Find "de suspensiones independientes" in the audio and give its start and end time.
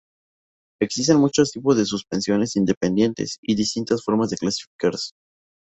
1.77-3.37